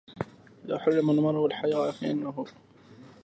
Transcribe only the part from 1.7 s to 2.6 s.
فإنه